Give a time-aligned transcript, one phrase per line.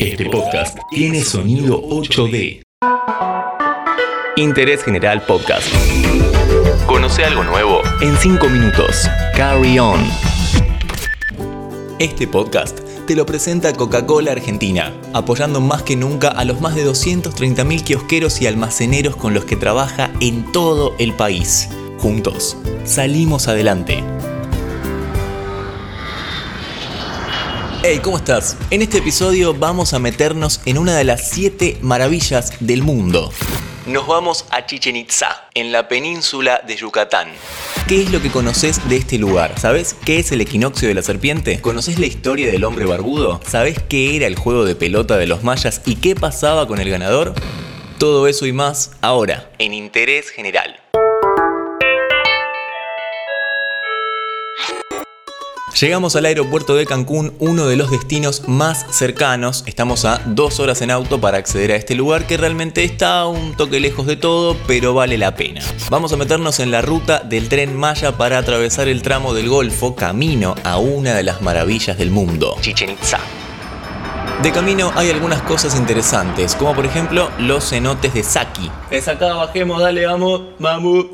[0.00, 2.62] Este podcast tiene sonido 8D.
[4.36, 5.66] Interés General Podcast.
[6.86, 9.06] Conoce algo nuevo en 5 minutos.
[9.36, 10.00] Carry on.
[11.98, 16.86] Este podcast te lo presenta Coca-Cola Argentina, apoyando más que nunca a los más de
[16.86, 21.68] 230.000 kiosqueros y almaceneros con los que trabaja en todo el país.
[21.98, 24.02] Juntos, salimos adelante.
[27.82, 28.58] Hey, ¿cómo estás?
[28.70, 33.32] En este episodio vamos a meternos en una de las siete maravillas del mundo.
[33.86, 37.28] Nos vamos a Chichen Itza, en la península de Yucatán.
[37.88, 39.58] ¿Qué es lo que conoces de este lugar?
[39.58, 41.58] ¿Sabes qué es el equinoccio de la serpiente?
[41.62, 43.40] ¿Conoces la historia del hombre barbudo?
[43.46, 46.90] ¿Sabes qué era el juego de pelota de los mayas y qué pasaba con el
[46.90, 47.32] ganador?
[47.98, 50.79] Todo eso y más ahora, en Interés General.
[55.78, 59.62] Llegamos al aeropuerto de Cancún, uno de los destinos más cercanos.
[59.66, 63.54] Estamos a dos horas en auto para acceder a este lugar que realmente está un
[63.54, 65.62] toque lejos de todo, pero vale la pena.
[65.88, 69.94] Vamos a meternos en la ruta del tren Maya para atravesar el tramo del Golfo,
[69.94, 73.20] camino a una de las maravillas del mundo, Chichen Itza.
[74.42, 78.70] De camino hay algunas cosas interesantes, como por ejemplo los cenotes de Saki.
[78.90, 81.06] Es acá, bajemos, dale, vamos, vamos.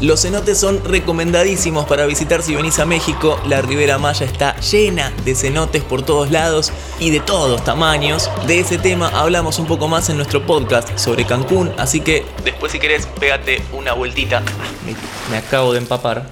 [0.00, 3.40] Los cenotes son recomendadísimos para visitar si venís a México.
[3.46, 8.30] La Ribera Maya está llena de cenotes por todos lados y de todos tamaños.
[8.46, 12.72] De ese tema hablamos un poco más en nuestro podcast sobre Cancún, así que después
[12.72, 14.42] si querés pégate una vueltita.
[14.84, 14.94] Me,
[15.30, 16.26] me acabo de empapar.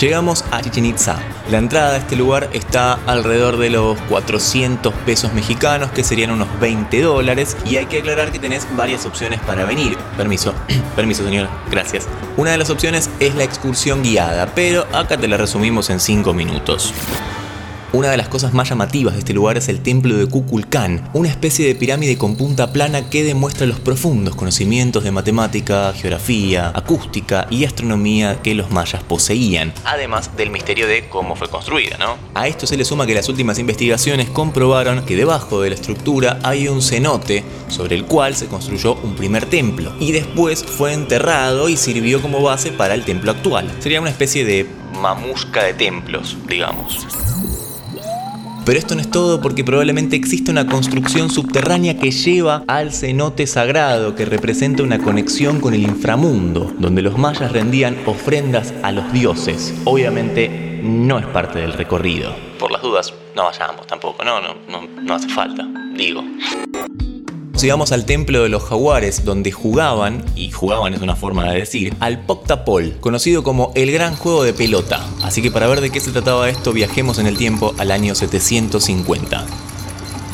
[0.00, 1.18] Llegamos a Chichen Itza.
[1.50, 6.48] La entrada a este lugar está alrededor de los 400 pesos mexicanos, que serían unos
[6.58, 7.54] 20 dólares.
[7.66, 9.98] Y hay que aclarar que tenés varias opciones para venir.
[10.16, 10.54] Permiso,
[10.96, 12.08] permiso señora, gracias.
[12.38, 16.32] Una de las opciones es la excursión guiada, pero acá te la resumimos en 5
[16.32, 16.94] minutos.
[17.92, 21.28] Una de las cosas más llamativas de este lugar es el templo de Kukulcán, una
[21.28, 27.48] especie de pirámide con punta plana que demuestra los profundos conocimientos de matemática, geografía, acústica
[27.50, 32.16] y astronomía que los mayas poseían, además del misterio de cómo fue construida, ¿no?
[32.34, 36.38] A esto se le suma que las últimas investigaciones comprobaron que debajo de la estructura
[36.44, 41.68] hay un cenote sobre el cual se construyó un primer templo y después fue enterrado
[41.68, 43.68] y sirvió como base para el templo actual.
[43.80, 44.64] Sería una especie de
[44.94, 47.29] mamusca de templos, digamos.
[48.70, 53.48] Pero esto no es todo porque probablemente existe una construcción subterránea que lleva al cenote
[53.48, 59.12] sagrado que representa una conexión con el inframundo, donde los mayas rendían ofrendas a los
[59.12, 59.74] dioses.
[59.86, 62.32] Obviamente no es parte del recorrido.
[62.60, 65.66] Por las dudas, no vayamos tampoco, no, no, no, no hace falta,
[65.96, 66.22] digo.
[67.60, 71.94] Llegamos al templo de los jaguares, donde jugaban, y jugaban es una forma de decir,
[72.00, 75.06] al Poctapol, conocido como el gran juego de pelota.
[75.22, 78.14] Así que para ver de qué se trataba esto, viajemos en el tiempo al año
[78.14, 79.69] 750.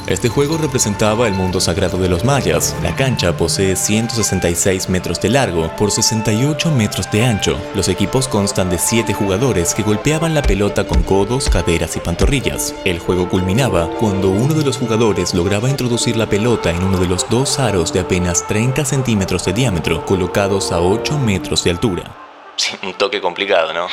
[0.07, 2.77] Este juego representaba el mundo sagrado de los mayas.
[2.81, 7.59] La cancha posee 166 metros de largo por 68 metros de ancho.
[7.75, 12.73] Los equipos constan de 7 jugadores que golpeaban la pelota con codos, caderas y pantorrillas.
[12.85, 17.09] El juego culminaba cuando uno de los jugadores lograba introducir la pelota en uno de
[17.09, 22.17] los dos aros de apenas 30 centímetros de diámetro, colocados a 8 metros de altura.
[22.85, 23.87] un toque complicado, ¿no?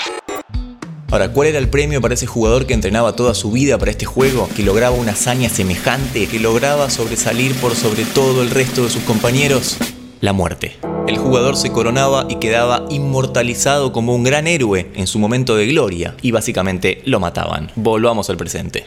[1.14, 4.04] Ahora, ¿cuál era el premio para ese jugador que entrenaba toda su vida para este
[4.04, 8.90] juego, que lograba una hazaña semejante, que lograba sobresalir por sobre todo el resto de
[8.90, 9.78] sus compañeros?
[10.22, 10.80] La muerte.
[11.08, 15.68] El jugador se coronaba y quedaba inmortalizado como un gran héroe en su momento de
[15.68, 17.70] gloria, y básicamente lo mataban.
[17.76, 18.84] Volvamos al presente.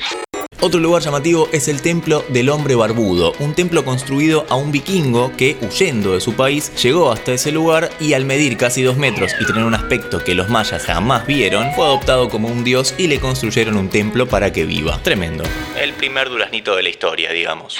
[0.60, 5.30] Otro lugar llamativo es el Templo del Hombre Barbudo, un templo construido a un vikingo
[5.36, 9.32] que, huyendo de su país, llegó hasta ese lugar y al medir casi dos metros
[9.38, 13.06] y tener un aspecto que los mayas jamás vieron, fue adoptado como un dios y
[13.06, 14.98] le construyeron un templo para que viva.
[15.02, 15.44] Tremendo.
[15.78, 17.78] El primer duraznito de la historia, digamos.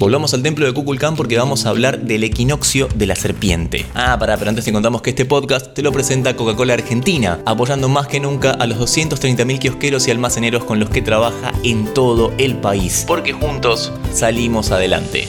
[0.00, 3.84] Volvamos al templo de Kukulcán porque vamos a hablar del equinoccio de la serpiente.
[3.94, 7.90] Ah, para, pero antes te contamos que este podcast te lo presenta Coca-Cola Argentina, apoyando
[7.90, 12.32] más que nunca a los 230.000 kiosqueros y almaceneros con los que trabaja en todo
[12.38, 13.04] el país.
[13.06, 15.28] Porque juntos salimos adelante.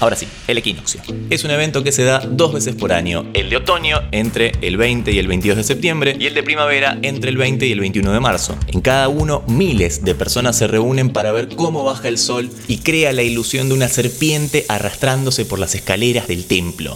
[0.00, 1.00] Ahora sí, el equinoccio.
[1.30, 3.26] Es un evento que se da dos veces por año.
[3.34, 6.98] El de otoño entre el 20 y el 22 de septiembre y el de primavera
[7.02, 8.56] entre el 20 y el 21 de marzo.
[8.68, 12.78] En cada uno miles de personas se reúnen para ver cómo baja el sol y
[12.78, 16.94] crea la ilusión de una serpiente arrastrándose por las escaleras del templo.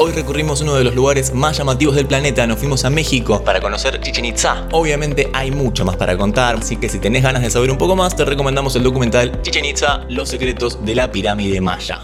[0.00, 3.60] Hoy recorrimos uno de los lugares más llamativos del planeta, nos fuimos a México para
[3.60, 4.68] conocer Chichen Itza.
[4.70, 7.96] Obviamente hay mucho más para contar, así que si tenés ganas de saber un poco
[7.96, 11.98] más, te recomendamos el documental Chichen Itza, Los secretos de la pirámide maya.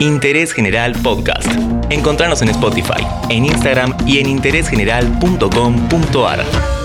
[0.00, 1.46] Interés General Podcast.
[1.90, 6.77] Encontrarnos en Spotify, en Instagram y en interésgeneral.com.ar.